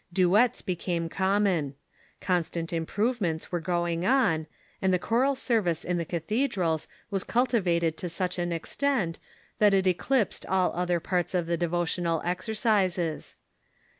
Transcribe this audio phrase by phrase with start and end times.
[0.11, 1.75] Duets became common.
[2.21, 4.47] Constant improve ments were going on,
[4.81, 9.19] and the choral service in the cathedrals was cultivated to such an extent
[9.59, 13.35] that it eclipsed all other parts of the devotional exercises.